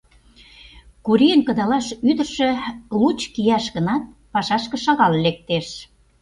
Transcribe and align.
Курийын 1.05 1.41
кыдалаш 1.47 1.87
ӱдыржӧ, 2.09 2.49
лучко 2.99 3.37
ияш 3.43 3.65
гынат, 3.75 4.03
пашашке 4.33 4.77
шагал 4.83 5.13
лектеш. 5.25 5.67